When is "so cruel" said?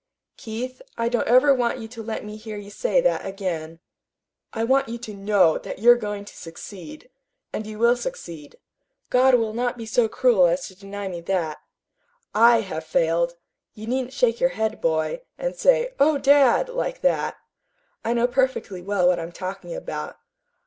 9.85-10.47